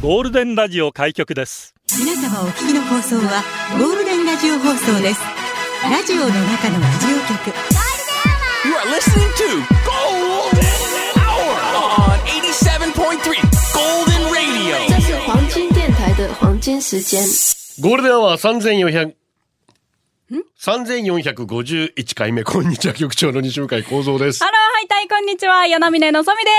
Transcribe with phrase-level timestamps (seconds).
[0.00, 3.42] ゴールデンラジオ開局です皆様お聞きの放送は
[3.76, 5.20] ゴールデンラジオ放送です
[5.82, 7.50] ラジオの中のラジオ局
[8.64, 10.62] You are listening to Golden
[11.18, 13.18] Hour on 87.3
[13.74, 14.76] Golden Radio.
[14.88, 17.22] 这是黄金电台的黄金时间。
[17.80, 18.58] ゴールデンアワー
[18.90, 19.17] 3400
[20.30, 25.62] 3451回目こんにちは局長の西向幸三ですハロー、ハイタイ、こんにちは。
[25.62, 26.50] 与那嶺のぞみで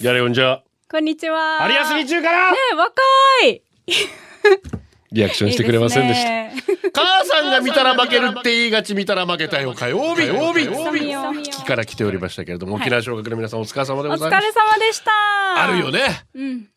[0.00, 0.04] す。
[0.04, 0.60] やれよんじゃ
[0.90, 1.58] こんにちは。
[1.60, 2.50] 春休み中から？
[2.50, 3.02] ねえ、若
[3.46, 3.62] い。
[5.12, 15.12] リアクションしてくれませんでしたいいね母さんが見たら負けるって言いがち見たら負けたよ火曜日火曜日そうよ木から来ておりましたけれども、沖縄小学の皆さんお疲れ様でお疲ございますれ様でした。
[15.62, 15.92] あるよ。
[15.92, 16.68] ねうん。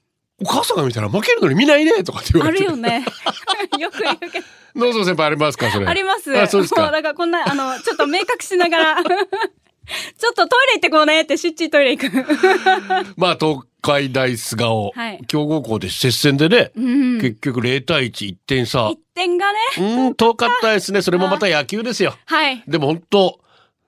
[0.41, 3.05] お母さんが見たら負けるのに見ないねとかって言わあれてるよね。
[3.79, 4.45] よく言うけど。
[4.75, 5.85] ノーゾー先輩ありますかそれ？
[5.87, 6.37] あります。
[6.39, 8.95] あそうですかもうだからこんな、あの、ちょっと明確しながら。
[9.03, 12.25] ちょっとトイレ行ってこうねって、シッチートイレ行く。
[13.17, 17.19] まあ東海大菅生、はい強豪校で接戦でね、うん。
[17.19, 18.99] 結局0対1、1点差一。
[19.15, 19.57] 点がね。
[19.79, 21.01] うん、遠かったですね。
[21.01, 22.15] それもまた野球ですよ。
[22.25, 22.63] はい。
[22.67, 23.39] でも本当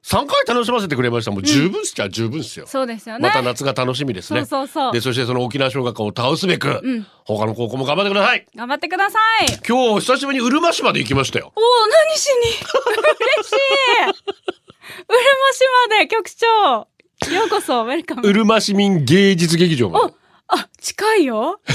[0.03, 1.31] 3回楽しませてくれました。
[1.31, 2.65] もう十分っすじゃ十分っすよ。
[2.67, 3.27] そうですよね。
[3.27, 4.45] また夏が楽しみですね。
[4.45, 8.47] そうそうそうで、そしてその沖縄小学校を倒すべく、ん他の高校も頑張ってください。
[8.55, 9.45] 頑張ってください。
[9.67, 11.53] 今日久しぶりにうるま市まで行きましたよ。
[11.55, 12.49] おお、何しに？
[12.49, 13.55] 嬉しい。
[14.05, 14.15] うる
[15.05, 15.07] ま
[15.53, 16.47] 市まで局長。
[17.35, 18.27] ようこそ、ウェルカム。
[18.27, 20.13] うるま市民芸術劇場まで。
[20.47, 21.59] あ、近いよ。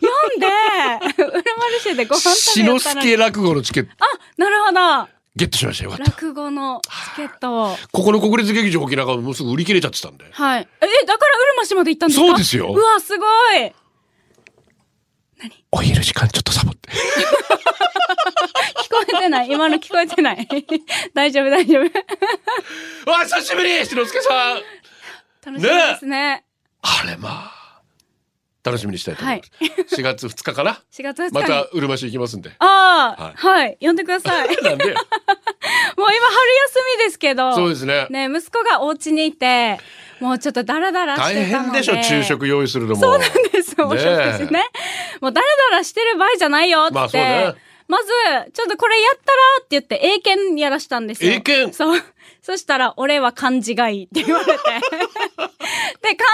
[0.00, 0.46] 読んで、
[1.24, 4.04] うるま市でご飯食べよったのに輔落語のチケットあ、
[4.36, 5.08] なるほど。
[5.36, 5.90] ゲットしましたよ。
[5.90, 6.12] よかった。
[6.12, 7.76] 落語のチケットを。
[7.92, 10.24] ここの国立劇場沖縄がもうすぐ売り切れちゃってたんで。
[10.30, 10.60] はい。
[10.62, 12.26] え、だからうるま市まで行ったんですか？
[12.26, 13.72] そうですようわ、すごい。
[15.70, 16.88] お昼時間ちょっとサボって。
[16.90, 16.94] 聞
[18.90, 19.50] こえてない。
[19.50, 20.48] 今の聞こえてない。
[21.12, 21.82] 大丈夫、大丈夫。
[23.10, 24.56] わあ、久しぶり志の輔さん
[25.44, 26.46] 楽しみですね。
[26.80, 27.65] あれまあ。
[28.66, 29.44] 楽しみにしたいと思いま
[29.88, 30.00] す。
[30.00, 31.40] 4月2日かな？4月2日に。
[31.40, 32.50] またうるま市行きますんで。
[32.58, 34.48] ああ、はいはい、呼んでください。
[34.48, 37.54] も うなんで 今春休みですけど。
[37.54, 38.08] そうですね。
[38.10, 39.78] ね、息子がお家にいて、
[40.18, 41.70] もうちょっとダラダラし大てたので。
[41.70, 43.00] 変でしょ、昼食用意するのも。
[43.00, 44.64] そうなんですよ、おねえ食事ね。
[45.20, 46.94] もうダラダラしてる場合じゃないよって。
[46.94, 47.54] まあそうね
[47.88, 48.08] まず、
[48.52, 51.32] ちょっとこれやったらって言って、英検やらしたんですよ。
[51.32, 51.72] 英検？
[51.72, 52.02] そう。
[52.42, 54.52] そしたら、俺は漢字がいいって言われて。
[56.06, 56.28] で、漢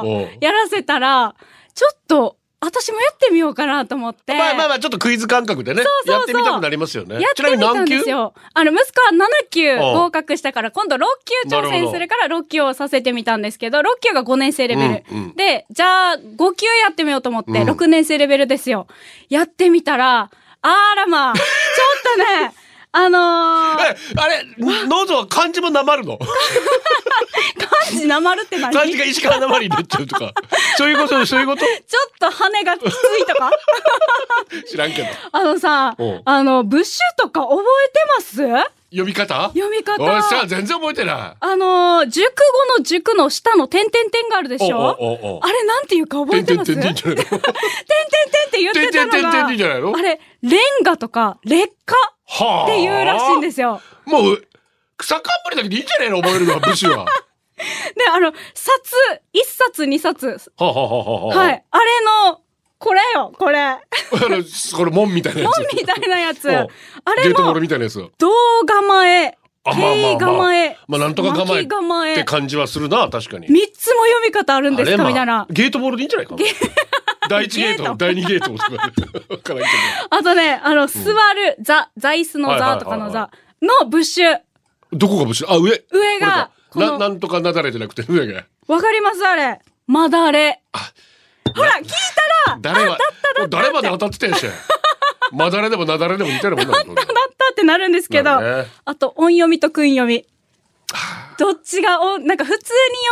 [0.00, 1.34] 検をやらせたら、
[1.74, 4.38] ちょっと、私もやってみようかなと思って。
[4.38, 5.82] まあまあまあ、ちょっとクイズ感覚でね。
[5.82, 7.16] そうそうそうやってみたくなりますよね。
[7.16, 8.34] やってみたんですよ。
[8.54, 11.00] あの、息子は7級合格したから、今度6
[11.48, 15.04] 級挑戦するから6級をさせてみたんですけど、6級が5年生レベル。
[15.10, 18.86] うんうんで、じゃあ5級やってみようと思って、うん6年生レベルですよ。
[19.28, 20.30] やってみたら、
[20.60, 21.44] あらまあ、ちょっ
[22.14, 22.54] とね、
[22.94, 26.18] あのー、え、あれ、ノーゾは漢字もなまるの？
[26.18, 26.28] 漢
[27.90, 28.72] 字なまるって何？
[28.72, 30.32] 漢字が石川なまりになっちゃうとか。
[30.76, 31.62] そういうこと、そういうこと？
[31.64, 31.78] ちょっ
[32.18, 33.50] と羽がきついとか？
[34.70, 35.08] 知らんけど。
[35.32, 38.20] あのさあの、ブッシュとか覚えてま
[38.66, 38.81] す？
[38.92, 39.48] 読み方？
[39.54, 40.02] 読み方。
[40.02, 41.36] おいさ、全然覚えてない。
[41.40, 42.30] あのー、熟
[42.68, 44.76] 語の熟の下の点々点があるでしょ？
[44.78, 46.74] おうおうおあれなんていうか覚えてます？
[46.74, 47.40] てんてんてんてんじゃないの？
[47.40, 47.58] てんてんて
[48.44, 49.96] んって言ってたのが、てんてんてんてんじゃないの？
[49.96, 52.64] あれ、レンガとか劣化はあ。
[52.64, 53.80] っていうらしいんですよ。
[54.06, 54.42] もう、
[54.98, 56.20] 草冠だけでいいんじゃないの？
[56.20, 56.98] 覚えるのは、武士は。
[56.98, 57.06] は
[57.96, 58.94] で、あの、冊、
[59.32, 60.38] 一冊二冊。
[60.58, 61.64] あ、はあはあはあはあ、はい。
[61.70, 61.84] あれ
[62.30, 62.40] の、
[62.82, 63.58] これよ、これ。
[63.70, 63.78] あ
[64.12, 64.42] の、
[64.76, 65.58] これ門みたいなやつ。
[65.58, 66.48] 門みたいなやつ。
[66.48, 66.56] おあ
[67.14, 68.04] れうゲートボーもル、みたいなやつ。
[68.18, 68.28] 銅
[68.66, 73.46] 構え、あまあまあ経まあ構え、まあなんとか構え構えって感じはするな、確かに。
[73.48, 75.46] 三つも読み方あるんですかみたいな。
[75.48, 76.34] ゲートボールでいいんじゃないか？
[77.28, 78.52] 第一ゲート、第二ゲート
[80.10, 83.30] あとね、あの、座る、座、座椅子の座とかの座
[83.62, 84.38] のブッシュ。
[84.90, 85.06] ど。
[85.06, 85.70] どこが武士あ、上。
[85.92, 88.44] 上がな、なんとかなだれじゃなくて、上が。
[88.66, 89.60] わかりますあれ。
[89.86, 90.60] まだれ。
[91.56, 91.86] ほら、聞い
[92.46, 92.98] たら、誰は、
[93.48, 94.46] 誰まで当たってたやし。
[95.32, 96.94] まだれでもなだれでも似たようなもんだもん。
[96.94, 97.12] だった
[97.52, 100.26] ってなるんですけど、なるねあと音読みと訓読み。
[101.38, 102.60] どっちがお、なんか普通に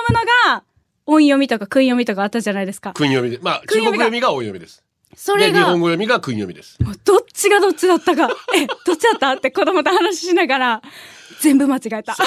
[0.08, 0.62] 読むのが、
[1.06, 2.92] 音読みとか訓読みとかあったじゃないですか。
[2.92, 3.38] 訓読みで。
[3.42, 4.84] まあ、中国訓読みが音読みです。
[5.10, 6.76] で、それが、日本も語読みが訓読みです。
[6.80, 8.28] うどっちがどっちだったか。
[8.54, 9.32] え、どっちだった？
[9.32, 10.82] って子供と話しながら、
[11.40, 12.12] 全部間違えた。
[12.12, 12.22] 嘘。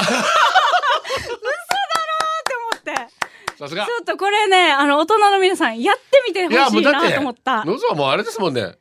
[3.63, 3.91] さすがち。
[3.91, 7.63] ょっとこれね、あの、大人の皆さん、やってみてほしいなと思った。
[7.65, 8.75] ノズはもうあれですもんね。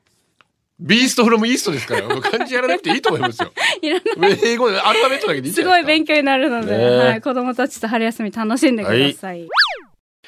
[0.80, 3.52] ビーストフロムイーストですから、漢字やらなくていいと思いますよ。
[3.80, 4.38] いらない。
[4.42, 5.62] 英語でアルファベットだけでいいす。
[5.62, 9.48] ごい勉強になるので、はい、子供たちと春休み楽しんでください。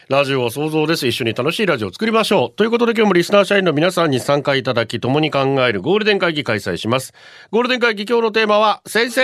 [0.08, 1.06] ラジオは想像です。
[1.06, 2.56] 一緒に楽しいラジオを作りましょう。
[2.56, 7.14] ということで今日もリスナー社員の皆さんに参加いただき、共に考えるゴールデン会議開催します。
[7.50, 9.22] ゴールデン会議今日のテーマは、先生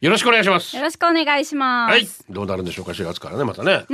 [0.00, 0.74] よろしくお願いします。
[0.74, 1.92] よろしくお願いします。
[1.92, 2.08] はい。
[2.30, 3.84] どうなるんでしょうか、4月からね、またね。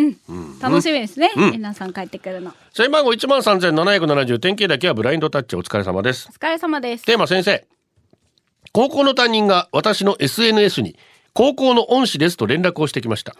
[0.60, 1.32] 楽しみですね。
[1.34, 2.52] うん皆さん帰ってくるの。
[2.72, 6.32] 社員番号13,770、典型だけはブラインドタッチお疲れ様ですお。
[6.32, 7.04] 疲れ様です。
[7.04, 7.66] テーマ先生。
[8.72, 10.96] 高校の担任が私の SNS に
[11.32, 13.34] 高校の恩師ですと連絡をしてきました。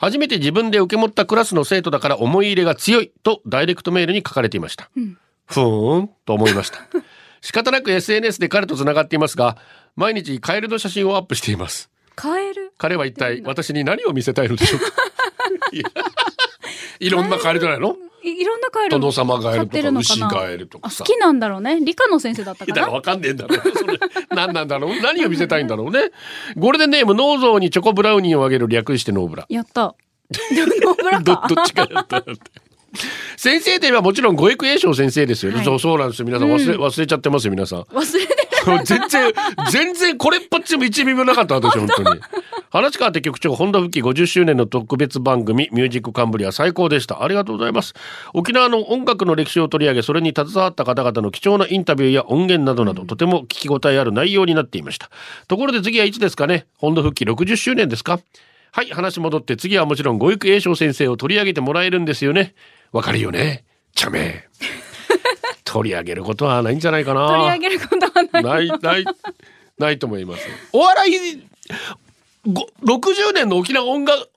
[0.00, 4.90] 初めて自分で受け持ったクラスの生徒だから思い入れが強いとダイレクトメールに書かれていました。
[5.46, 6.80] ふーんと思いました。
[7.40, 9.56] 仕方なく SNS で彼と繋がっていますが、
[9.96, 11.89] 毎日カエルの写真をアップしています。
[12.16, 14.86] カエル彼は一体私に何を見せたいのでしょうか？
[17.00, 17.96] いろんなカエルじゃないの？
[18.22, 21.78] いいろんなカエル殿様ガエルとか牛ガエルとか好きなんだろうね。
[21.80, 23.60] 理科の先生だったからわかんねえんだろう。
[24.34, 25.00] 何なんだろう？
[25.00, 26.10] 何を見せたいんだろうね？
[26.56, 29.46] ゴールデンネーム、ノーゾーにチョコブラウニーをあげる略してノーブラ。
[29.48, 29.82] やった。
[29.82, 31.46] ノーブラ どか？
[31.48, 32.22] どっちかやった。
[33.38, 35.58] 先生といえばもちろん護得久栄昇先生ですよね。
[35.58, 36.26] はいそうなんですよ。
[36.26, 37.80] 皆さん忘れ、忘れちゃってますよ、皆さん。
[37.82, 38.49] 忘れてる。
[38.84, 39.32] 全然、
[39.70, 42.20] 全然これっぽっちも一ミリもなかった私本当に。
[42.70, 47.22] 話変わって局長、本土復帰50周年の特別番組、ミュージックカンブリア最高でした。
[47.22, 47.94] ありがとうございます。
[48.32, 55.10] 沖縄の音楽の歴史を取り上げ、それに携わった方々の貴重なインタビューや音源などなど、とても聞き応えある内容になっていました。
[55.48, 56.66] ところで次はいつですかね？
[56.78, 58.20] 本土復帰60周年ですか？
[58.72, 62.54] はい、話戻って次はもちろん護育栄翔先生を取り上げてもらえるんですよね。
[62.92, 63.64] わかるよね
[63.96, 64.48] 茶目。
[65.72, 67.28] 取り上げることはないんじゃないかな。
[67.28, 68.68] 取り上げることはない。
[68.68, 69.04] ない、ない、
[69.78, 70.46] ないと思います。
[70.72, 71.42] お笑い、
[72.46, 74.28] ご60年の沖縄音楽、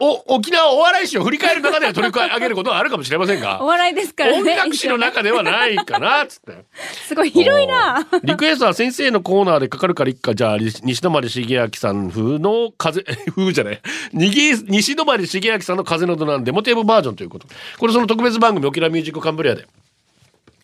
[0.00, 4.38] お、沖縄お笑い史を振り返る中では取り上げることはあるかもしれませんおが、 笑いですからね。
[4.38, 6.64] 音楽史の中ではないかな、つって。
[7.06, 8.06] すごい広いな。
[8.24, 13.02] リクエストは先生のコーナーでかかるから一か、じゃあ、西西泊茂明さん風の風、
[13.34, 13.80] 風じゃない。
[14.12, 17.46] 西泊茂明さんの風のドランデモテーブバージョンということ。
[17.78, 19.66] これその特別番組沖縄ミュージックカンブリアで。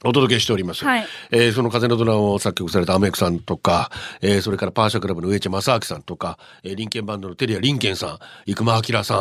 [0.05, 0.85] お届けしております。
[0.85, 3.91] はいえーその風のドラムを作曲されたアメクさんとか、
[4.21, 9.19] えーそれからパーシャクラブの上地正明さんとか、えー、リンケンバンドのテリア・リンケンさん、生間明さん、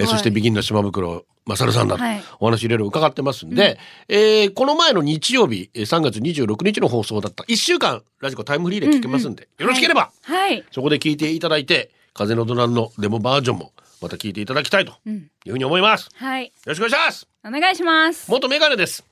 [0.00, 10.64] えーそしてビギンの島袋勝さんなど、はいお話いろいろ伺ってますんで、えーこの前の日曜日、えー3月26日の放送だった1週間、ラジコタイムフリーで聞けますんで、よろしければ、はい。
[10.70, 16.04] そこで聞いていただいて、風のドラムのデモバージョンもまた聞いていただきたいというふうに思います。
[16.04, 16.52] よはい。
[16.66, 18.30] ろしくお願いしますお願いします。
[18.30, 19.04] 元メガネです。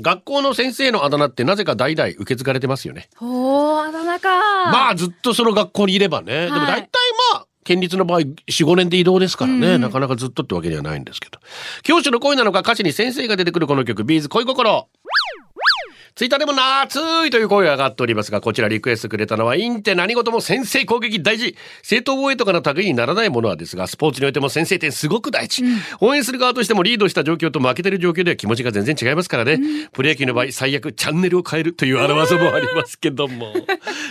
[0.00, 3.08] 学校の先生のあだ名ってなぜか代々受け継がれてますよね。
[3.16, 4.28] ほー、あだ名か。
[4.70, 6.46] まあずっとその学校にいればね。
[6.46, 6.88] でも大体
[7.32, 11.38] まあ、県立の場合4、5年で移動ですからね、なかなかずっとってわけではないんですけど。
[11.82, 14.88] 教師の恋なのか歌詞に先生が出てくるこの曲、ビーズ恋心。
[16.14, 21.56] ツイッターでも夏いという声が上がっておりますが、こちらリクエストくれたのは、インテ何事も先制攻撃大事。
[21.82, 25.62] 正当防衛とかの類にならないものはですが、スポーツにおいても先制点すごく大事。
[26.00, 29.58] 応援する側としてもリードした状況と負けてる状況では気持ちが全然違いますからね。
[29.92, 33.54] プロ野球の場合、最悪チャンネルを変えるという荒技もありますけども。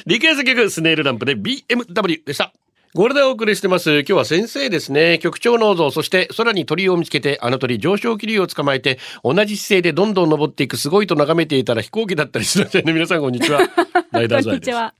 [0.06, 2.54] リクエスト曲、スネールランプで BMW でした。
[2.94, 3.92] ゴールデンお送りしてます。
[4.00, 5.20] 今日は先生ですね。
[5.20, 12.94] 局長の像、そして空に鳥を見つけて、あの鳥上昇気流を捕まえて、同じ姿勢でどんどん登っていくすごいと眺めていたら飛行機だったりしませんね。
[12.94, 13.60] 皆さんこんにちは。
[14.12, 14.46] ライダーザイです。
[14.46, 14.94] こんにちは。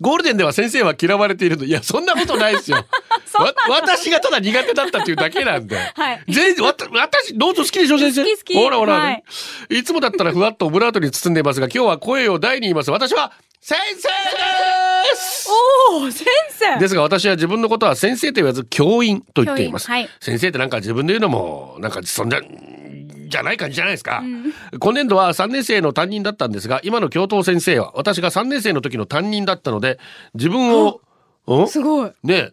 [0.00, 1.64] ゴールデンでは先生は嫌われていると。
[1.64, 2.78] いや、そんなことないですよ。
[3.34, 5.76] わ私がただ苦手だったっていうだけなんで。
[5.94, 8.22] はい全然、わた私、どうぞ好きでしょ、先生？
[8.22, 9.24] 好き好きほらほら、はい
[9.70, 9.82] い。
[9.82, 12.90] つもだったらふわっとオブラートに包んでいますが、今日は声を大に言います。
[12.90, 13.32] 私は、
[13.64, 15.48] 先生です
[15.94, 16.80] おー、先生。
[16.80, 19.86] ですが私は自分のことは先生と言わず教員と言っています。
[19.86, 24.24] はい先生ってなんか自分で言うのも、なんかそんな、じゃない感じじゃないですか？
[24.80, 30.00] 今年度は3年生の担任だったんですが、今の教頭先生は私が3年生の時の担任だったので、
[30.34, 31.00] 自分を、
[31.48, 32.12] んすごい。
[32.24, 32.50] ね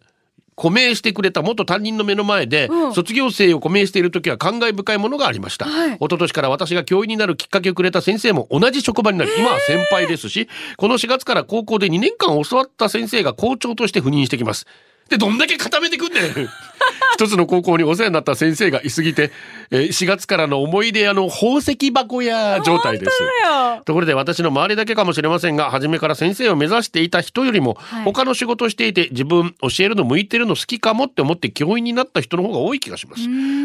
[0.59, 2.93] 固名してくれた元担任の目の前で、うん。
[2.93, 5.95] 卒業生を固名している時は感慨深いものがありました、はい。
[5.95, 14.67] 一昨年から私が教員になるきっかけをくれた先生も同じ職場になり今は先輩ですしこの4月から高校で2年間教わった先生が校長として赴任してきます
[15.09, 16.49] でどんだけ固めてくんねん。
[17.15, 19.31] 一つの高校にお世話になった先生がいすぎて、
[19.71, 23.11] えー4月からの思い出屋の宝石箱屋状態です。
[23.85, 28.03] ところで私の周りだけかもしれませんが初めから先生を目指していた人よりも、はい。
[28.05, 33.23] 他の仕事をしていて自分教えるの向いてるの好きかもって思って教員になった人の方が多い気がします。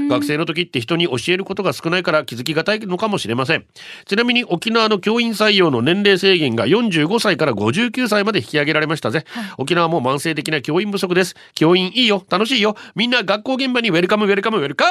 [0.09, 3.65] 学生の時って人に教えることが少ないから気づきがたいのかもしれません。
[4.07, 9.25] ちなみに沖縄の教員採用の年齢制限が45歳から59歳まで引き上げられましたぜ、
[9.59, 14.85] 沖縄も慢性的な教員不足です教員いいよ楽しいよみんな学校現場にウェルカムウェルカムウェルカ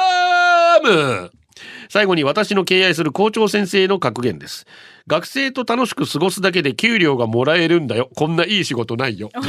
[0.82, 1.30] ム
[1.88, 4.66] 最後に私の敬愛する校長先生の格言です。
[5.06, 8.10] 学生と楽しく過ごすだけで給料がもらえるんだよ。
[8.16, 9.30] こんないい仕事ないよ。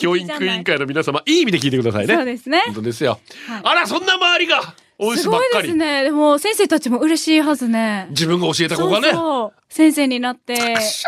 [0.00, 2.14] 教員区委員会の皆様、いい意味で聞いてくださいね。
[2.14, 3.20] そうですね本当ですよ。
[3.46, 5.52] はいあら、そんな周りが、おす牛ばっかり。
[5.52, 6.02] ごいですね。
[6.04, 8.06] でも先生たちも嬉しいはずね。
[8.10, 9.10] 自分が教えた子がね。
[9.10, 10.54] そうそう先生になって、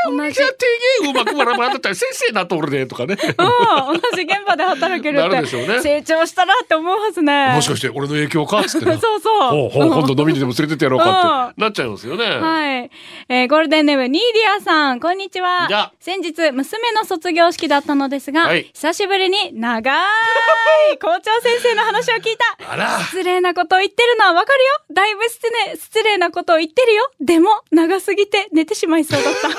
[0.07, 3.15] 同じ、うまく学ばなったら先生なっとるねとかね。
[3.21, 5.29] うん、同じ現場で働けるって。
[5.69, 7.53] ね成長したらって思うはずね。
[7.55, 8.97] もしかして俺の影響かっつってな。
[8.99, 9.51] そうそう。
[9.51, 12.25] ほうほう、今度飲みにでも連れてってやろうかってなっちゃいますよね。
[12.25, 12.91] はい。
[13.29, 15.93] えーゴールデンネーム、ニーディアさん、こんにちはじゃあ。
[16.01, 22.73] 先日、娘の卒業式だったのですが、はい久しぶりに長い 校長先生の話を聞いた。
[22.73, 22.99] あら。
[23.01, 24.67] 失礼なことを言ってるのはわかるよ。
[24.93, 27.11] だいぶ失礼、失礼なことを言ってるよ。
[27.21, 29.49] でも、長すぎて寝てしまいそうだった。
[29.49, 29.51] い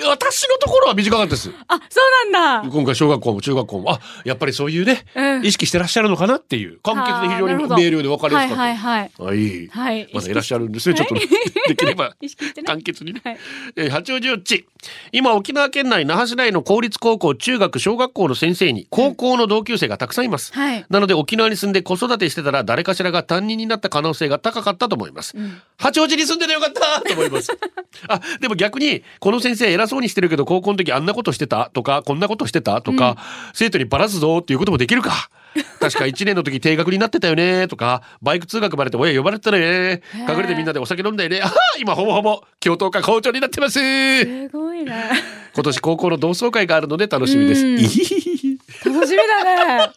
[0.00, 1.50] や私のところは短かったです。
[1.68, 2.70] あ、そうなんだ。
[2.70, 8.62] 今回小学校も中学校も、あ、やっぱりそういうね、うん意識してらっしゃるのかなっていう、簡潔で非常に明瞭で分かりやすかった。
[8.62, 9.10] はいはいはい。
[9.18, 9.68] はい。
[9.68, 10.94] はいまだいらっしゃるんですね。
[10.96, 11.20] ちょっとね、
[11.68, 13.20] できれば 意識してね簡潔にね。
[13.24, 13.38] はい
[13.76, 14.66] えー八王子よっち。
[15.12, 20.52] 今沖縄県内那覇市内の公立高校、中学、小学校の先生に高校の同級生がたくさんいます。
[20.52, 25.34] はいなので沖縄に住んで子育てしてたら誰かしらが担任になった可能性が高かったと思います。
[25.78, 27.56] 八王子に住んでてよかったと思います。
[28.08, 33.16] あ、でも逆にこの先生偉そうにしてるけど高校の時あんなことしてたとかこんなことしてたとか、
[33.54, 35.30] 生徒にバラすぞっていうこともできるか。
[35.80, 45.10] 確か1年の時定額になってたよねとかバイク通学までて親呼ばれてたね隠れてみんなでお酒飲んだよねあは今ほぼほぼ教頭か校長になってますすごいね。
[45.54, 47.62] 今年高校の同窓会があるので楽しみです
[48.84, 49.90] 楽しみだね。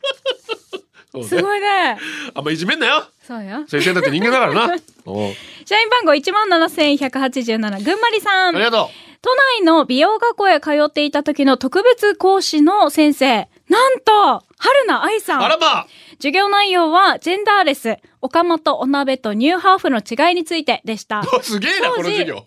[1.11, 1.97] そうねすごいね。
[2.33, 3.65] あんまいじめんなよそうよ。
[3.67, 4.75] 先生だって人間だからな
[5.05, 5.33] おう
[5.65, 8.55] 社員番号17,187、ぐんまりさん。
[8.55, 8.89] ありがと
[9.21, 13.49] 都内の美容学校へ通っていた時の特別講師の先生。
[13.67, 15.41] なんと、春菜愛さん。
[15.41, 21.23] うあらまあ授業内容は、ジェンダーレス、おかまとお鍋とニューハーフの違いについてでした。
[21.41, 22.43] すげえなこの授業アー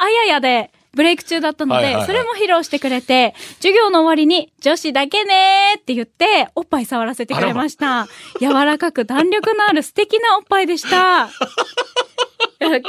[0.00, 8.08] あややで、ブレイク中だったので、それも披露してくれて、授業の終わりに、女子だけねーって言って、おっぱい触らせてくれました。
[8.40, 11.30] 柔らかく弾力のある素敵なおっぱいでした。
[12.62, 12.80] こういう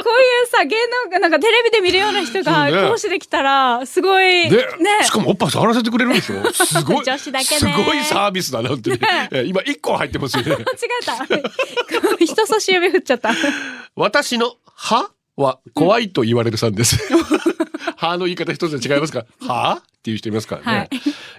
[0.51, 0.75] さ、芸
[1.11, 4.65] 能、なんかテレビで見るような人が講師できたら、すごい、で、ね。
[5.03, 6.51] しかもおっぱい触らせてくれるんでしょ？
[6.53, 8.99] すごい女子だけねすごいサービスだな本当に、
[9.31, 10.65] えー今1個入ってますよね間 違
[11.39, 11.41] え
[12.19, 12.25] た。
[12.25, 13.31] 人差し指振っちゃった。
[13.95, 16.97] 私の歯は怖いと言われるさんです。
[17.97, 19.25] 歯の言い方一つで違いますか？
[19.41, 20.89] 歯っていう人いますからね、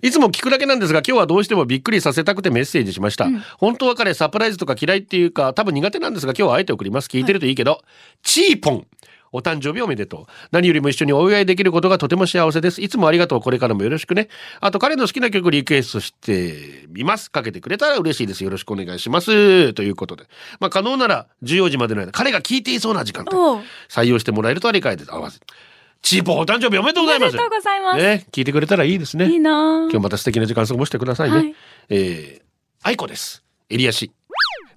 [0.01, 0.11] い。
[0.11, 3.27] つも聞くだけなんですが今日はどうしてもびっくりさせたくてメッセージしました。
[3.59, 7.07] 本当は彼サプライズとか嫌いっていうか多分苦手なんですが今日はあえて送ります。
[7.09, 7.83] 聞いてるといいけど、
[8.23, 8.87] チーポン
[9.33, 10.33] お誕生日おめでとう。
[10.53, 12.81] 何よりも一緒にお祝いできることがとても幸せです。
[12.81, 13.41] いつもありがとう。
[13.41, 14.29] これからもよろしくね。
[14.61, 17.31] あと彼の好きな曲リクエストしてみます。
[17.33, 18.45] かけてくれたら嬉しいです。
[18.45, 19.73] よろしくお願いします。
[19.75, 20.25] ということで。
[20.61, 23.37] まあ可能なら14時までの間、彼が聞いていそうな時間帯。
[23.37, 25.13] おう採用してもらえるとありがたいです。
[25.13, 25.47] 合わせて。
[26.05, 27.31] チーポンお誕生日おめでとうございます。
[27.31, 29.27] おめでとうございますね、聞いてくれたらいいですね。
[29.27, 31.37] いいなぁ今日また素敵な時間過ごしてくださいね。
[31.37, 31.55] はい
[31.89, 32.43] えー、
[32.83, 33.43] 愛子です。
[33.71, 34.13] 襟足。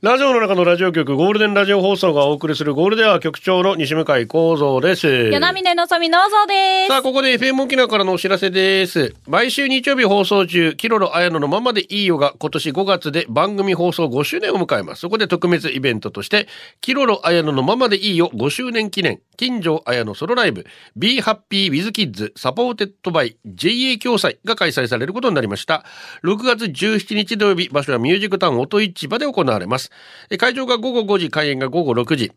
[0.02, 5.08] ラジオの中のラジオ局、ゴールデンラジオ放送がお送りするゴールデンは局長の西向井幸三です。
[5.08, 6.88] 与那峰のぞみのぞです。
[6.90, 9.16] さあ、ここで FM 沖縄からのお知らせです。
[9.28, 15.02] 毎週日曜日放送中、キロロ綾野のままでいいよが今年5月で番組放送5周年を迎えます。
[15.02, 16.48] そこで特別イベントとして、
[16.80, 25.84] キロロ綾乃のままでいいよ5周年記念、金城綾乃ソロライブ Be Happy with Kids supported by JA 共済が開催されることになりました。
[26.24, 29.87] 6月17日土曜日、場所はミュージックタウン音市場で行われます。
[30.30, 32.32] え会場が午後5時、開演が午後6時。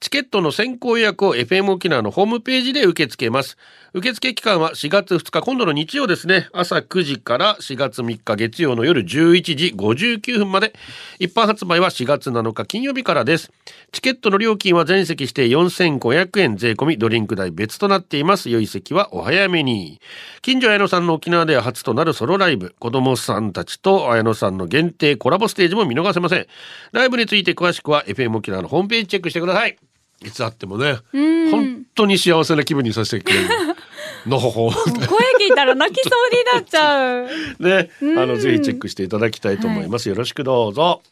[0.00, 3.56] チケットの先行予約を FM 沖縄のホームページで受け付けます。
[3.94, 6.48] 受付期間は4月2日、今度の日曜ですね。
[6.52, 10.72] 朝9時から4月3日月曜の夜11時59分まで。
[11.18, 13.52] 一般発売は4月7日金曜日からです。
[13.92, 18.50] チケットの料金は全席指定4500円税込みドリンク代別となっています。
[18.50, 20.00] 良い席はお早めに。
[20.40, 22.74] 近所綾野さんの沖縄では初となるソロライブ。
[22.78, 26.46] 子供さんたちと綾野さんの限定コラボステージも見逃せません。
[26.92, 29.76] ライブについて詳しくは FM 沖縄のホームページチェックしてください。
[30.24, 30.98] いつあってもね、
[31.50, 33.48] 本当に幸せな気分にさせてくれる。
[34.26, 34.70] のほほ。
[34.70, 34.76] 声
[35.40, 37.28] 聞いたら泣きそうになっちゃう。
[37.58, 40.08] ね、あの、ぜひチェックしていただきたいと思います。
[40.08, 41.02] よろしくどうぞ。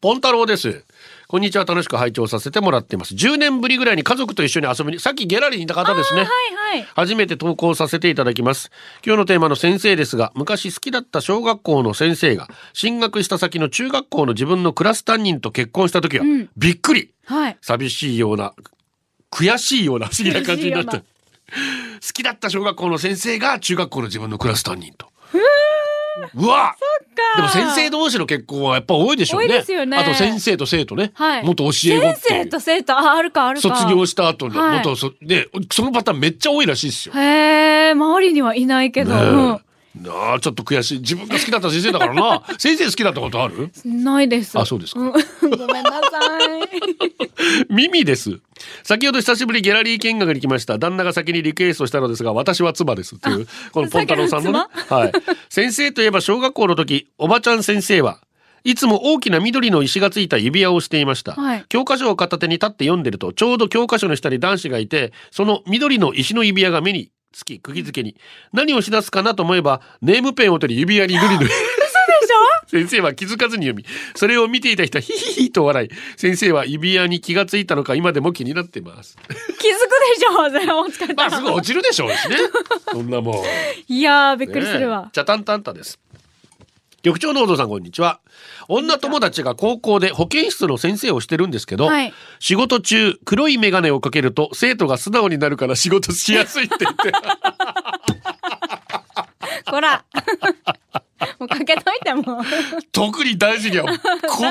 [0.00, 0.84] ポン太郎です。
[1.26, 1.64] こんにちは。
[1.64, 3.14] 楽しく拝聴させてもらっています。
[3.14, 6.20] 10年ぶりぐらいに家族と一緒に遊びに、さっきギャラリーにいた方ですね。
[6.20, 6.88] はいはい。
[6.94, 8.70] 初めて投稿させていただきます。
[9.04, 16.24] 今日のテーマの先生ですが、昔好きだった小学校の先生が、進学した先の中学校の自分のクラス担任と結婚した時は、
[16.56, 17.56] びっくりはい。
[17.60, 18.54] 寂しいような、
[19.30, 20.98] 悔しいような 不思議な感じになった。
[20.98, 21.04] 好
[22.12, 25.08] きだった小学校の先生が中学校の自分のクラス担任と。
[26.34, 26.76] うわ
[27.36, 29.46] でも先生同士の結婚はやっぱ多いでしょうね。
[29.46, 31.12] 多いですよねあと先生と生徒ね。
[31.14, 31.44] はい。
[31.44, 33.76] 元教え子先生と生徒、あ、あるかあるか。
[33.76, 37.14] 卒業した後の、はい元そ、で、そのパターンめっちゃ多いらしいですよ。
[37.14, 39.14] へえ、周りにはいないけど。
[39.14, 39.60] うん
[40.02, 40.98] なあちょっと悔しい。
[41.00, 42.42] 自分が好きだった先生だからな。
[42.58, 43.70] 先生好きだったことある？
[43.84, 44.58] ないです。
[44.58, 45.00] あそうですか。
[45.00, 45.12] ん。
[45.12, 45.16] ご
[45.48, 46.20] めんなさ
[46.58, 47.66] い。
[47.72, 48.40] 耳です。
[48.82, 50.78] 先ほど久しぶりギャラリー見学に来ました。
[50.78, 54.64] 旦那が先にリクエストしたのですが私は妻ですっていうこのポン太郎さんのね。
[54.88, 55.12] はい。
[55.48, 58.20] 先生といえば小学校の時おばちゃん先生は
[58.64, 61.64] いつも大きな緑の石がついた指輪をしていました、はい。
[61.68, 68.16] 教科書を片手に立って読んでるとちょうど教科書の下に男子がいてその緑の石の指輪が目につき釘付けに。
[68.54, 71.42] 何をしだすかなと思えばネームペンを取り指輪に緑の
[72.66, 73.84] 先生は気づかずに読み
[74.16, 75.88] それを見ていた人はヒヒヒと笑い。
[76.16, 79.16] 先生は指輪に気がついたのか今でも気になってます。
[79.26, 82.36] 気づくでしょ、それお疲れまあすぐ落ちるでしょうしね。
[82.90, 83.44] そんなもん。
[83.86, 85.02] いやー、びっくりするわ。
[85.02, 85.10] ねえ。
[85.12, 85.98] チャタンタンタです
[87.06, 88.18] 局長のお父さんこんにちは。
[88.66, 92.12] 女友達が高校で保健室の先生をしてるんですけど、はい。
[92.40, 97.12] 仕事中黒い眼鏡をかけると生徒が素直になるから仕事しやすいって言って。
[99.70, 100.04] こら。
[101.38, 102.42] もうかけといても。
[102.90, 103.92] 特に大事には効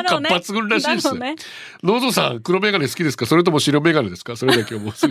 [0.04, 1.14] 果抜群らしいです。
[1.14, 1.36] ね。
[1.84, 3.26] ノーゾさん黒眼鏡好きですか？
[3.26, 4.38] それとも白眼鏡ですか？
[4.38, 4.94] それだけ思う。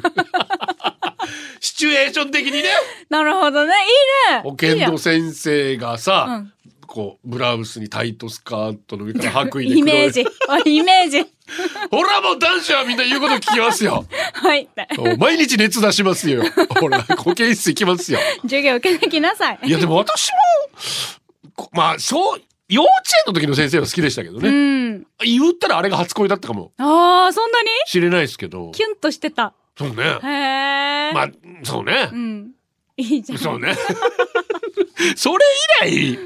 [1.60, 2.70] シチュエーション的にね。
[3.10, 3.74] なるほどね。
[4.30, 4.40] いいね。
[4.44, 6.50] 保健の先生がさ、うん
[6.86, 10.24] こうブラウスにタイトスカートの上から 白衣でイメージ。
[10.48, 11.20] あイメージ。
[11.90, 14.68] ほらもう男子はみんな言うこと聞きますよ はい。
[15.18, 16.42] 毎日熱出しますよ
[16.80, 19.58] ほら保健室行きますよ授業受けてきなさい。
[19.64, 20.38] いやでも私も
[21.56, 22.92] こまあそう幼稚
[23.26, 25.06] 園の時の先生は好きでしたけどうね、ん。
[25.22, 27.68] 言ったらあれが初恋だったかもああ、そんなに？
[27.86, 29.52] しれないですけどキュンとしてた。
[29.76, 31.12] そうねへえ。
[31.12, 31.30] まあ
[31.62, 32.50] そうねう、ん。
[32.96, 33.38] いいじゃん。
[33.38, 33.76] そうね
[35.16, 35.44] それ
[35.82, 36.18] 以来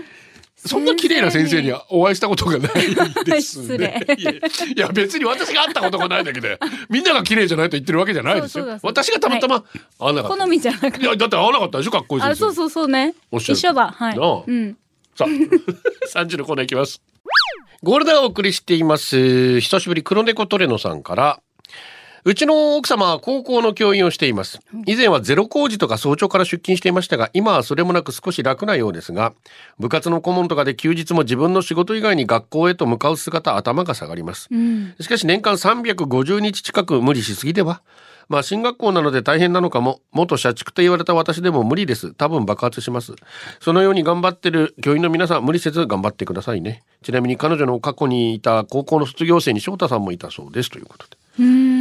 [0.69, 4.17] そんな綺麗な先生には お会いしたことがないです失ね礼。
[4.77, 9.67] いや別に私が会ったことがないだけで みんなが綺麗じゃないと言ってるわけじゃないですよそうそうだそうだ私がたまたま会
[9.99, 13.15] わなかった、好みじゃなくいやだって会わなかったでしょかっこいい先生あ、そうそうそうね。
[13.33, 13.91] 一緒だ。
[13.91, 14.17] はい。
[14.17, 14.77] うん。
[15.17, 15.29] さあ、
[16.23, 17.01] 3時のコーナーいきます。
[17.83, 19.61] ゴールデンをお送りしています。
[19.61, 21.41] 久しぶり、黒猫トレノさんから、
[22.29, 24.61] うちの奥様は高校の教員をしています。
[24.85, 29.33] 以前はゼロ工事とか早朝から出勤していましたが、今はそれもなく少し楽なようですが、
[29.79, 34.49] 部活の顧問とかで休日も自分の仕事以外に学校へと向かう姿、頭が下がります。
[34.51, 34.95] うん。
[35.01, 37.81] しかし年間350日近く無理しすぎでは
[38.29, 43.15] まあ進学校なので大変なのかも元社畜と言われた私でも無理です多分爆発します
[43.59, 51.78] そのように頑張ってる教員の皆さん無理せず頑張ってくださいねちなみに彼女の過去にいた高校の卒業生に翔太さんもいたそうですということでうーん。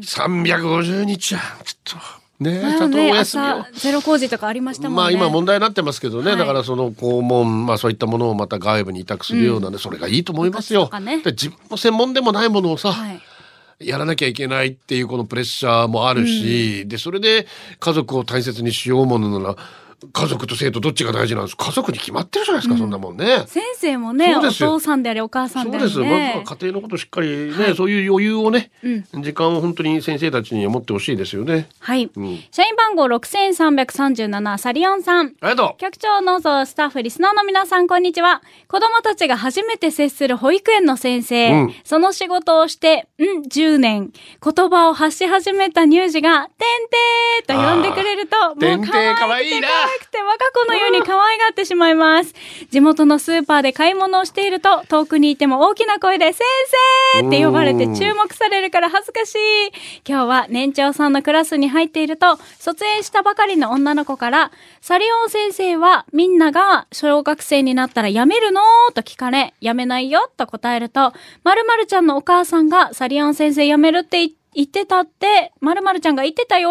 [0.00, 1.40] 350日は。
[1.64, 2.02] ちょっ
[2.38, 3.46] とねちゃんとおね、休みを。
[3.46, 4.96] 朝、ゼロ工事とかありましたもんね。
[4.96, 6.38] まあ今問題になってますけどね、はい。
[6.38, 10.88] だからその校門、まあそういったものをまた外部に委託するようなね、それがいいと思いますよ。
[11.00, 11.22] ね。
[11.22, 13.20] で自分の専門でもないものをさ、はい。
[13.80, 17.46] やらなきゃいけないっていうこのプレッシャーもあるし、でそれで
[17.78, 19.56] 家族を大切にしようものなら
[20.12, 21.56] 家族と生徒どっちが大事なんです？
[21.56, 23.44] か家族に決まってるじゃないですか、そんなもんね。
[23.46, 26.10] 先生もね、お父さんでありお母さんでありそうです。
[26.10, 26.56] まずねは。
[26.56, 28.70] 家庭のことしっかりね、そういう余裕をね、
[29.14, 31.68] 時間を本当に先生たちに持ってほしいですよね。
[31.78, 32.04] はい。
[32.04, 32.10] ん
[32.50, 35.26] 社員番号6337サリオンさん。
[35.26, 35.80] ありがとう。
[35.80, 38.42] 局長、ノーゾー、スタッフ、リスナーの皆さん、こんにちは。
[38.68, 41.52] 子供たちが初めて接する保育園の先生。
[41.52, 44.12] うんその仕事をして、ん、10年。
[44.42, 52.34] 言葉を発し始めた乳児が、てんてーと呼んでくれると、もうてんてー可愛くて可愛いなくて我が子のように可愛がってしまいます。
[52.70, 56.44] 地元のスーパーで買い物をしていると、遠くにいても大きな声で、先
[57.14, 59.38] 生って呼ばれて注目されるから恥ずかしい。
[60.06, 64.50] 今日は年長さんのクラスに入っていると、卒園したばかりの女の子から、
[64.80, 68.62] サリオン先生はみんなが小学生になったら辞めるの？
[68.94, 70.30] と聞かれ、辞めないよ？
[70.36, 71.12] と答えると、
[71.44, 76.70] 〇〇ちゃんのお母さんがサリオン先生辞めるって言って言ってたって、〇〇ちゃんが言ってたよ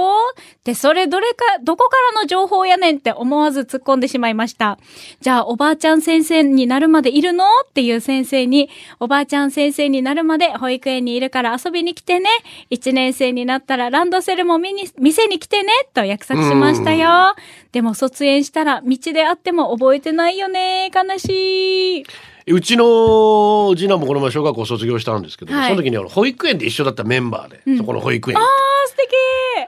[0.57, 4.77] って、それどれか、どこからの情報やねんって思わず突っ込んでしまいました。
[5.21, 7.45] じゃあ、おばあちゃん先生になるまでいるの？
[7.67, 12.29] っていう先生に、おばあちゃん先生になるまで保育園にいるから遊びに来てね。
[12.69, 15.71] 1年生になったらランドセルも見に、店に来てね。
[15.93, 17.35] と約束しましたよ。
[17.71, 20.91] でも卒園したら道で会っても覚えてないよね。
[20.93, 22.05] 悲しい。
[22.53, 28.37] うちの次男もこの前小学校卒業したんですけど、はいその時にあの保育園で一緒だったメンバーで、そこの保育園。
[28.37, 28.43] あー、
[28.89, 29.09] 素敵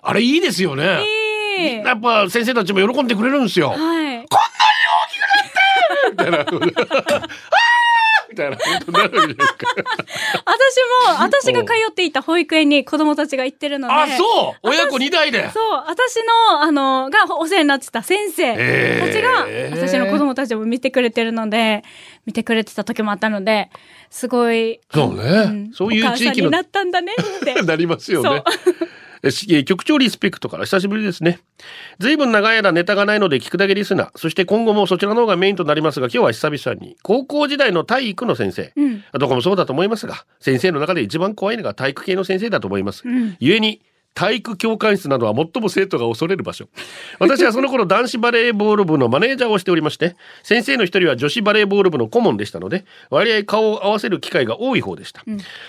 [0.01, 1.03] あれいいですよね。
[1.03, 3.69] いいやっぱ先生たちも喜んでくれるんですよ。
[3.69, 4.19] はい。
[6.11, 6.39] みたいな。
[6.41, 7.29] あー
[8.31, 8.57] みたいな。
[8.57, 9.67] 本当になるじゃないですか。
[10.45, 13.93] 私も、私が通っていた保育園に子供たちが行ってるので。
[13.93, 15.49] あ、そう親子二代で。
[15.51, 21.83] そう、私の、あの、がお世話になってた先生たちが、私の子供たちも見てくれてるので、
[22.25, 23.69] 見てくれてた時もあったので、
[24.09, 25.45] すごい、そうね。
[25.69, 27.61] んそういう地域になったんだねって。
[27.63, 28.43] なりますよね
[29.65, 31.39] 局長リスペクトから久しぶりですね。
[31.99, 34.09] ずいぶん長い間ネタがないので聞くだけリスナー。
[34.15, 38.71] そして今後もそちらの方がメインとなりますが、今日は久々に高校時代の体育の先生。
[38.75, 43.07] うんどこもそうだと思いますが、先生の中で一番怖いのが体育系の先生だと思います。
[43.07, 43.81] ん故に、
[44.13, 46.67] 体育教官室などは最も生徒が恐れる場所。
[47.19, 55.23] 私はその頃男子バレーボール部のマネージャーをしておりまして、先生の一人は女子バレーボール部の顧問でしたので、割合顔を合わせる機会が多い方でした。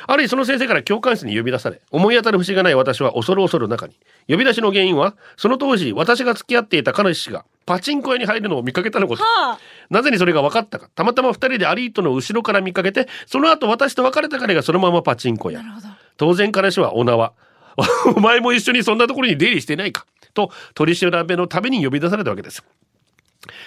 [0.06, 3.94] ある日その先生から教官室に呼び出され、思い当たる節がない私は恐る恐る中に。
[4.28, 9.22] 呼び出しの原因は、その当時私が付き合っていた彼氏がパチンコ屋に入るのを見かけたのこと。
[9.22, 10.88] はあ、なぜにそれが分かったか。
[10.94, 15.62] たまたま二人でアリートの後ろから見かけて、その後私と別れた彼がそのままパチンコ屋。
[16.16, 17.32] 当然彼氏はお縄。
[18.16, 20.06] お前も一緒にそんなところに出入りしてないか。
[20.34, 22.62] と取り調べのために呼び出されたわけです。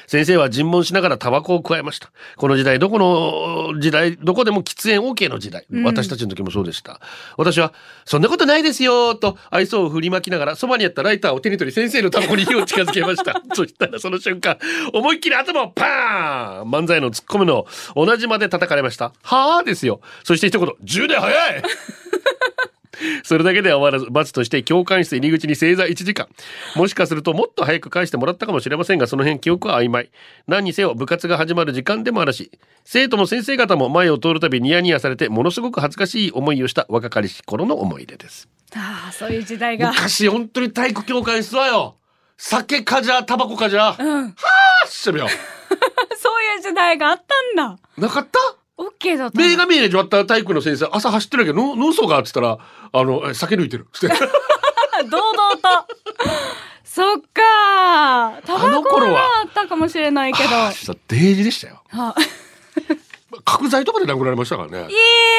[0.07, 2.11] 先生は尋問しながらタバコを加えました。
[2.37, 5.65] この時代、どこの時代、どこでも喫煙 OK の時代。
[5.83, 7.01] 私たちの時もそうでした。
[7.37, 7.73] 私は、
[8.05, 13.41] そんなことないですよと愛想を振りまきながら、そばにあったライターを手に取り先生のタバコに火を近づけました。
[13.53, 14.57] そしたらその瞬間、
[14.93, 17.65] 思いっきり頭をパーン漫才の突っ込むの
[17.95, 19.11] を同じまで叩かれました。
[19.23, 19.99] はあですよ。
[20.23, 21.63] そして一言、10年早い
[23.23, 26.27] それだけでは終わらず、罰として教官室入り口に正座1時間。
[26.75, 30.09] もしかするともっと早く返してもらったかもしれませんが、その辺記憶は曖昧。
[30.47, 32.51] 何にせよ部活が始まる時間でもあるし、
[32.83, 38.47] 生徒も先生方も前を通るたびニヤニヤされて、ものすごく恥ずかしい思いをした若かりし頃の思い出です。
[38.75, 39.89] ああ、そういう時代が。
[39.91, 41.95] 昔本当に体育教官室はよ、
[42.37, 44.25] 酒かじゃ、タバコかじゃ、はうん。
[44.83, 45.27] あしてるよ。
[46.17, 47.79] そういう時代があったんだ。
[47.97, 48.39] なかった？
[48.77, 49.37] オッケーだった。
[49.39, 53.87] 目が見えねえ終わった体育の先生、朝走ってるけど、の、の嘘がって言ったら、あの、え酒抜いてる。
[55.09, 55.87] 堂々と。
[56.83, 60.49] そっかタバコあの頃ははあったかもしれないけど。
[61.09, 61.83] デージでしたよ。
[61.91, 62.15] あ、
[63.43, 64.87] 角材とかで殴られましたからね。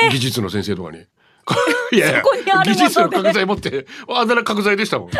[0.03, 0.99] え技術の先生とかに。
[1.93, 2.23] いやいや
[2.65, 5.11] 技術の角材持って、あだ名角材でしたもん。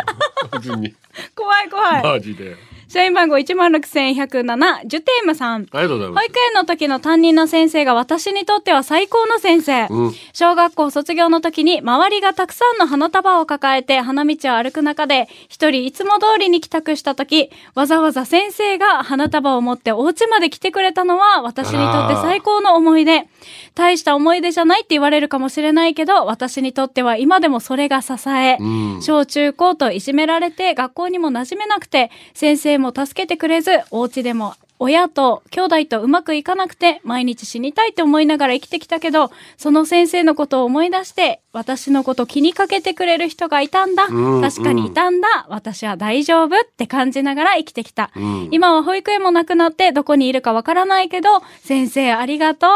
[0.79, 0.95] に。
[1.33, 2.03] 怖い怖い。
[2.03, 2.55] マジで。
[2.89, 5.67] 社員番号16,107、ジュテームさん。
[5.71, 6.39] ありがとうございます保育。
[6.39, 9.87] 園の時の担任の先生が私にとっては最高の先生。
[9.89, 23.27] うん小学校卒業の時に周りがたくさんの花束を抱えて花道を歩く中で一人いつも通りに帰宅した時、わざわざ先生が花束を持ってお家まで来てくれたのは私にとって最高の思い出。
[23.75, 28.57] 大した思い出じゃないって言われるかもしれないけど、私にとっては今でもそれが支え。
[28.59, 44.05] うん小中高といじめられて学校にも馴染めなくて先生も助けてくれずお家でも親と兄弟とうまくいかなくて毎日死にたいって思いながら生きてきたけどその先生のことを思い出して私のこと気にかけてくれる人がいたんだ。
[44.05, 45.47] うん確かにいたんだ。
[45.49, 48.11] 私は大丈夫って感じながら生きてきた。
[48.15, 48.49] ん。
[48.51, 52.67] 今は保育園もなくなってどこにいるかわからないけど先生ありがと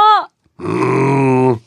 [0.60, 0.64] う。
[0.64, 1.62] うーん。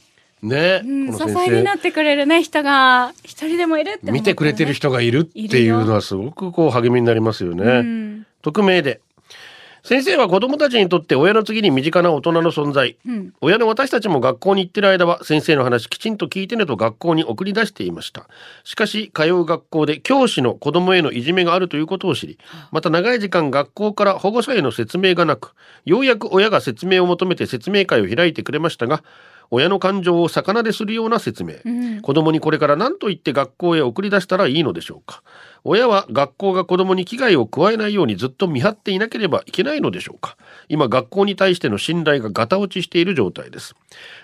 [0.44, 7.64] ね、うん、支えになってくれるね人が一人でもいるってね見てくれてる人がいるっていうのはすごくこう励みになりますよね。
[7.64, 9.00] うん匿名で
[9.84, 12.96] 先生は子供たちにとって親の次に身近な大人の存在。
[13.06, 13.34] うん。
[13.42, 18.26] 親の私たちも学校に行ってる間は先生の話きちんと聞いてねと学校に送り出していました。
[18.64, 22.38] しかし通う学校で教師の子供へのいじめがあるということを知り、
[22.72, 25.52] また長い時間学校から保護者への説明がなく、
[25.84, 29.02] ようやく親が説明を求めて説明会を開いてくれましたが、
[29.50, 32.00] 親の感情を逆なでするような説明、うん。
[32.00, 35.22] 子供にこれから何と言って学校へ送り出したらいいのでしょうか
[35.64, 40.36] 親は学校が子供に危害を加えないようにずっと見張っていなければいけないのでしょうか。
[40.68, 43.74] 今学校に対しての信頼がガタ落ちしている状態です。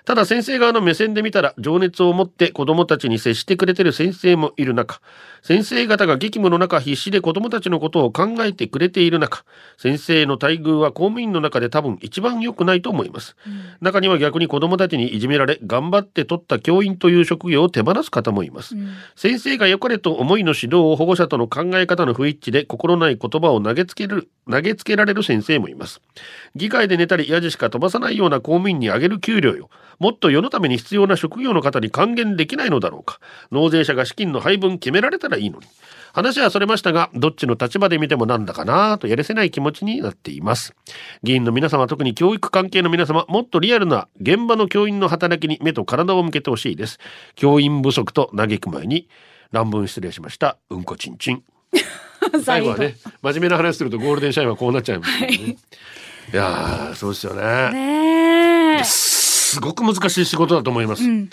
[0.05, 5.01] ただ先生側の目線で見たら情熱を持って子供たちに接してくれてる先生もいる中
[5.43, 9.45] 先生方が激務の中必死で子供たちのことを考えてくれている中
[9.79, 13.37] 先生の待遇は公務員の中で多分一番良くないと思います、
[13.81, 18.75] 中には逆に子供たちにいじめられ頑張って取った教員という職業を手放す方もいます、
[19.17, 26.03] 先生が良かれと思いの指導を保護者との考え方の不一致で心ない言葉を投げつける投げつけられる先生もいます。
[26.55, 29.71] 議会で寝たりやじしか飛ばさないような公務員にあげる給料よ。
[29.99, 33.21] もっと世のために必要な職業の方に還元できないのだろうか。
[33.51, 35.67] 納税者が資金の配分決められたらいいのに。
[36.13, 40.75] 話はそれましたがどっちの立場で見てもなんだかなとやれせない気持ちになっています。
[41.23, 46.99] 議員の皆様特に教育関係の皆様もっとリアルな現場の教員の働きに目と体を向けてほしいです。
[47.35, 49.09] 教員不足と嘆く前に
[49.53, 50.57] 乱文失礼しました。
[50.71, 51.43] うんこちんちん。
[52.45, 52.71] 最後。
[52.71, 55.57] はね真面目な話するとゴールデンシャインはこうなっちゃいますけどね、
[56.33, 57.73] い、やーそうですよね。
[57.73, 58.85] ねえ。
[58.85, 61.31] すごく難しい仕事だと思います、うん。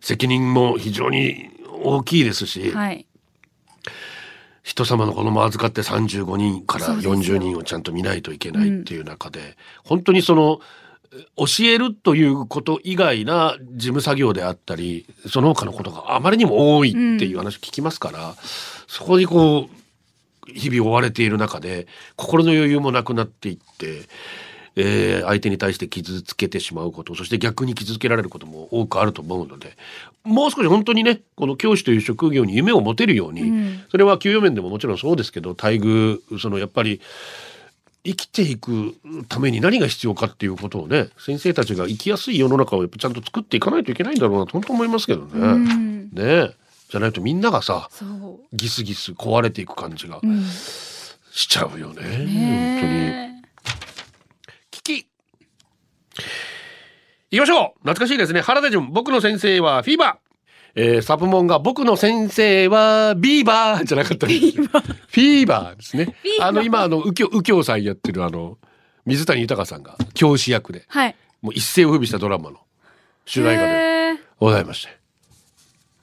[0.00, 1.50] 責任も非常に
[1.82, 3.06] 大きいですし、はい。
[4.62, 7.14] 人様の子供を預かって35人からそうですよ。
[7.14, 10.60] 40人をちゃんと見ないといけないっていう中で、本当にその
[11.36, 18.34] 教えるということ以外な事務作業であったりその他のことがあまりにも多いっていう話聞きますから、
[18.86, 24.02] そこにこう日々追われている中で心の余裕もなくなっていって、
[24.76, 29.74] えー相手に対して傷つけてしまうことそして逆に傷つけられることも多くあると思うので
[30.22, 33.84] もう少し本当にねこの教師という職業に夢を持てるように、うん。
[33.90, 37.00] それは給与面でももちろんそうですけど待遇そのやっぱり
[38.06, 38.94] 生きていく
[39.28, 45.30] ために何が必要かっていうことをね先生たちが生きやすい世の中をやっぱちゃんと作っていかないといけないんだろうなと本当思いますけどね。
[45.34, 46.10] うん。
[46.10, 46.54] ねえ
[46.88, 47.90] じゃないとみんながさ。
[48.52, 50.44] ギスギス壊れていく感じがうん。
[50.44, 51.94] しちゃうよね。
[51.94, 53.36] 本当に。
[54.70, 55.06] 聞き
[57.30, 60.25] 行きましょう懐かしいですね原田純僕の先生はフィーバー
[60.78, 64.64] えー、サプモンが僕の先生はビーバーじゃなかったんですよ。
[64.64, 66.14] フィーバーですね。
[66.38, 68.58] あの今あの右京右京さんやってるあの
[69.06, 71.16] 水谷豊さんが教師役ではい。
[71.40, 72.58] もう一世を風靡したドラマの
[73.24, 74.22] 主題歌で。
[74.38, 74.96] ございまして。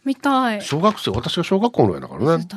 [0.04, 0.62] 見たい。
[0.62, 2.48] 小学生私が小学校の上だからね。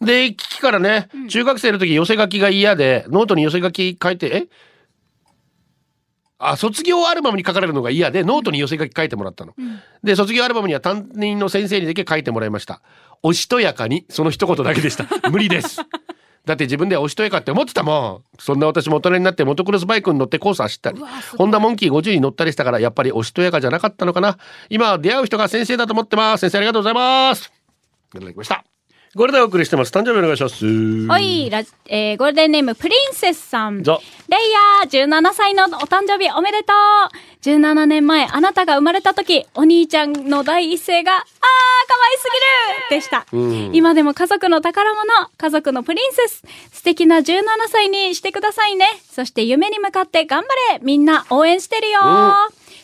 [0.00, 4.48] で、聞きからね、中学生の時寄せ書きが嫌で、ノートに寄せ書き書いて、え？
[6.50, 9.54] あ、卒業アルバムに書かれるのが嫌で、ノートに寄せ書き書いてもらったの。
[10.02, 12.82] で、卒業アルバムには担任の先生にだけ書いてもらいました。
[13.22, 15.06] おしとやかに、その一言だけでした。
[15.30, 15.80] 無理です。
[16.44, 18.40] だって自分ではおしとやかって思ってたもん。
[18.40, 21.00] そんな私も大人になってモトクロスバイクに乗ってコース走ったり
[21.38, 24.38] ホンダモンキー50に乗ったりしたから、やっぱりおしとやかじゃなかったのかな。
[24.68, 26.40] 今は出会う人が先生だと思ってます。
[26.40, 27.52] 先生ありがとうございます。
[28.14, 28.64] いただきました。
[29.14, 29.92] これでお送りしてます。
[29.92, 30.64] 誕生日お願いします。
[30.64, 33.82] おい、ラジえー、ゴールデンネームプリンセスさん。
[34.28, 36.76] レイぞヤー、17歳のお誕生日おめでとう
[37.42, 42.24] !17 年前、あなたが生まれた時、お兄ちゃんの第一声が、あー、可愛す
[42.90, 43.26] ぎるでした。
[43.32, 45.04] うん今でも家族の宝物、
[45.36, 48.86] 家族のプリンセス、素敵な17歳にしてくださいね。
[49.10, 52.00] そして夢に向かって頑張れみんな応援してるよ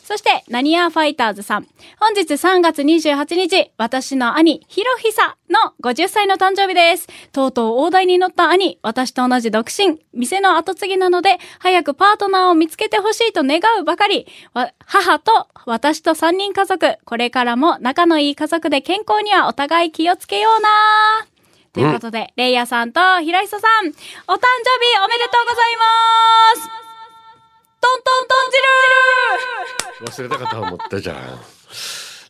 [0.09, 1.67] そして、ナニアファイターズさん。
[2.01, 7.09] 本日3月28日、私の兄、ひろひさの50歳の誕生日です。
[7.31, 14.27] とうとう大台に乗った兄、私と同じ独身、店の後継ぎなので、早くパートナーを見つけてほしいと願うばかり。
[14.87, 20.69] 母と私と3人家族、これからも仲のいい家族で健康にはお互い気をつけような
[21.75, 24.39] ということで、レイヤさんとひろひささん、お誕生日
[25.05, 25.77] おめでとうござい
[26.65, 26.88] ます
[27.97, 31.17] ントントン汁忘れたかと思ったじゃん。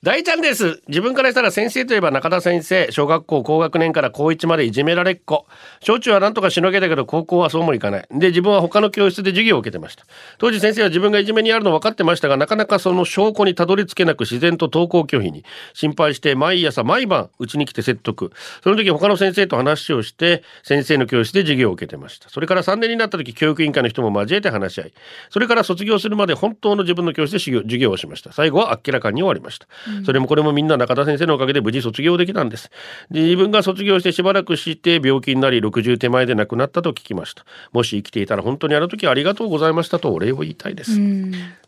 [0.04, 0.80] 大ちゃんです。
[0.86, 5.44] 自分からしたら先生といえば中田先生、小学校高学年から高1までいじめられっ子。
[5.80, 8.06] 小中はなんとかしのげたけど高校はそうもいかない。
[8.12, 10.04] で、自分は他の教室で授業を受けてました。
[10.38, 15.44] 当時先生は自分がいじめにあるの分かってましたが、なかなかその証拠にたどり着けなく自然と登校拒否に。
[15.74, 18.30] 心配して毎朝毎晩うちに来て説得。
[18.62, 22.28] その時他の先生と話をして、先生の教室で授業を受けてました。
[22.28, 24.92] それから3年になった時、教育委員会の人も交えて話し合い。
[25.28, 28.32] それから卒業するまで本当の自分の教室で授業をしました。
[28.32, 29.66] 最後はあっけらかに終わりました。
[30.04, 32.70] それもこれもみんな中田先生のおかげで無事卒業できたんです。
[33.10, 37.44] で自分が卒業してしばらくして病気になり60手前で亡くなったと聞きました。
[37.72, 40.98] もし生きていたら本当にあの時はありがとうございましたとお礼を言いたいです、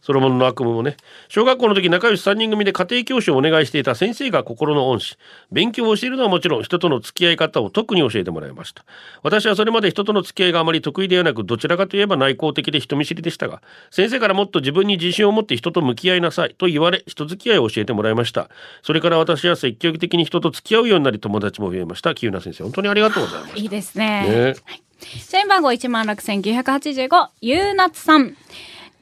[0.03, 0.97] ソロモンの悪夢もね。
[1.29, 5.17] 小学校の時仲良し3人組で家庭教師をお願いしていた先生が心の恩師。
[5.53, 8.85] 勉強を教えるのはもちろん人との付き合い方を特に教えてもらいました。
[9.23, 18.49] 私はそれまで人との付き合いがあまり得意ではなくどちらかといえば内向的で人見知りでしたが先生からもっと自分に自信を持って人と向き合いなさいと言われ人付き合いを教えてもらいました。
[18.83, 22.15] それから私は積極的に人と付き合うようになり友達も増えました。
[22.15, 24.55] 清名先生本当にありがとうございますいいですね。
[24.55, 24.81] ね。
[25.01, 28.37] 社員番号16,985、ゆうなつさん。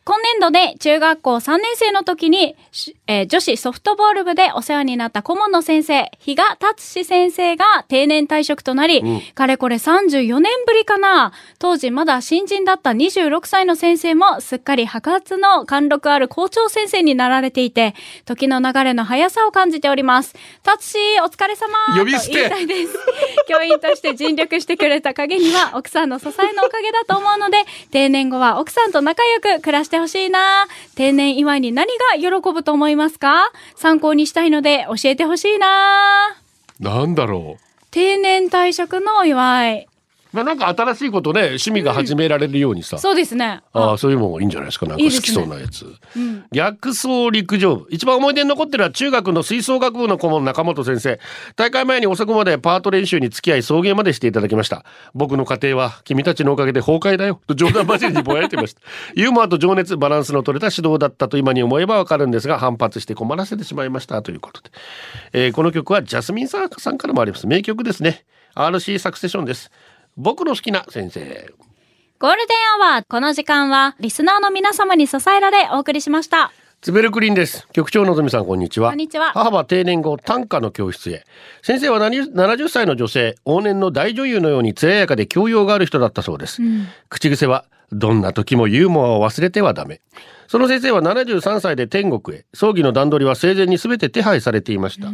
[0.09, 9.03] 今年度で中学校3年生の時に、しえー女子ソフトボール部でお世話になった顧問の先生、比嘉達志先生が定年退職となり、
[9.35, 11.35] かれこれ34年ぶりかな。
[11.59, 17.95] 当時まだ新人だった26歳の先生もすっかり白髪の貫禄ある校長先生になられていて、
[18.25, 20.35] 時の流れの速さを感じております。
[20.63, 22.99] 達志、お疲れ様呼び捨てと言いたいです。
[23.47, 27.59] 教員として尽力してくれた陰には奥さんの支えのおかげだと思うので、
[27.91, 30.67] 定年後は奥さんと仲良く暮らしてほしいな。
[30.95, 33.51] 定年祝いに何が喜ぶと思いますか？
[33.77, 36.37] 参考にしたいので教えてほしいな。
[36.81, 39.88] なんだろう定年退職のお祝い。
[40.33, 43.63] まあなんか新しいことね趣味が始められるようにさ、そうですね。
[43.73, 45.87] ああそういうのもいいんじゃないですかなんか好きそうなやつ。
[46.53, 47.87] 逆走陸上部。
[47.91, 51.19] 一番思い出に残ってるのは中学の吹奏楽部の顧問中本先生。
[51.57, 54.85] 大会前に遅くまでパート練習に付き合い送迎までしていただきました。
[55.15, 57.41] 僕の家庭は君たちのおかげで崩壊だよ。
[57.47, 58.81] と冗談交じりにぼやいてました。
[59.17, 64.23] ユーモアと情熱バランスの取れた指導だったと今に思えばわかるんですが反発して困らせてしまいました。
[64.23, 64.71] ということで、
[65.33, 67.47] えーこの曲はジャスミンサーさんからもあります。
[67.47, 68.25] 名曲ですね。
[68.55, 69.71] RC サクセションです
[70.21, 71.21] 僕の好きな先生
[72.19, 73.05] ゴールデンアワー。
[73.09, 76.51] この時間はリスナーの皆様に支えられお送りしました。
[76.81, 77.69] ツベルクリンです。
[77.73, 78.89] 局長のぞみさん、こんにちは。
[78.91, 81.25] こんにちは母は定年後、短歌の教室へ。
[81.63, 86.63] 先生は何70歳の女性、往年の大女優のように艶やかで教養がある人だったそうです。
[87.09, 90.01] 口癖は、どんな時もユーモアを忘れてはダメ。
[90.47, 92.47] その先生は73歳で天国へ。
[92.55, 95.09] 葬儀の段取りは生前に全て手配されていました。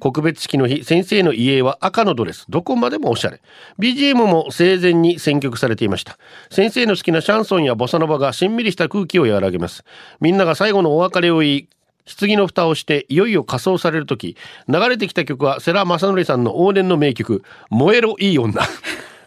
[0.00, 2.46] 告別式の日、先生の遺影は赤のドレス。
[2.48, 3.40] どこまでもおしゃれ。
[3.78, 6.18] BGM も生前に選曲されていました。
[6.50, 9.84] 先生の好きなシャンソンやボサノバがしんみりした空気を和らげます。
[10.20, 11.68] みんなが最後のお別れを言い、
[12.16, 14.36] 棺の蓋をしていよいよ火葬される時
[14.66, 18.62] 流れてきた曲は世良正則さんの往年の名曲「燃えろいい女」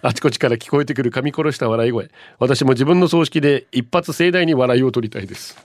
[0.01, 2.09] あちこちから聞こえてくる噛み殺した笑い声。
[2.39, 5.57] 私も自分の葬式で一発盛大に笑いを取りたいです。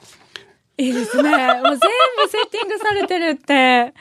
[0.78, 1.30] いいですね。
[1.30, 3.94] もう全部セッティングされてるって。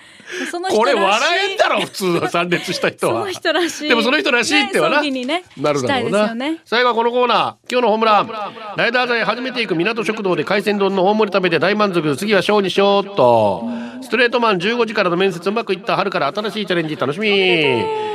[0.52, 1.24] その人これらしい。
[1.24, 3.14] 笑えんだろ普通は参列した人は。
[3.22, 3.90] その人らしい。
[3.90, 6.60] でもその人らしいってはな、ねね、なるだろうな、よね。
[6.66, 7.72] 最後はこのコーナー。
[7.72, 8.28] 今日のホームラン。
[8.76, 12.14] ライダー剤初めて行く港食堂で海鮮丼の大盛り食べて大満足。
[12.18, 13.64] 次はショーにしようっと。
[14.02, 18.15] ストレートマン15時からの面接うまくいった春から新しいチャレンジ楽しみ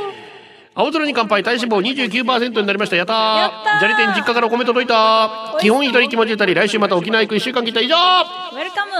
[0.73, 1.81] 青空に乾杯体脂肪
[2.23, 2.95] 29%になりました。
[2.95, 3.37] やったー。
[3.37, 3.79] やったー。
[3.79, 5.57] 砂利店実家からお米届いた。
[5.59, 8.91] 基本一人気持ちたり来週また沖縄行く1週間来た以上はウェルカム。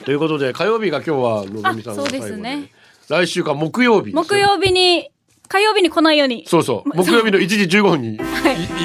[0.00, 2.70] いということで火曜日が今日はのぞみさんのあそう最後ですね。
[3.08, 5.08] 来週か木曜日木曜日に、
[5.48, 6.44] 火曜日に来ないように。
[6.48, 6.88] そうそう。
[6.96, 8.18] 木曜日の1時15分にい,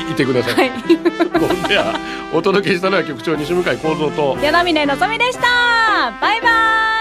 [0.09, 0.71] い、いてください、はい。
[1.67, 1.99] では
[2.31, 4.37] お届けしたのは局長西向幸三と。
[4.39, 6.11] 与那嶺のぞみでした。
[6.21, 7.00] バイバイ。